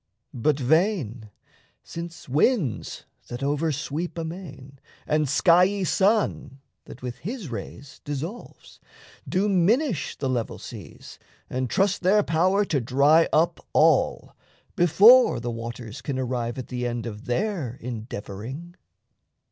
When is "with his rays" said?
7.03-8.01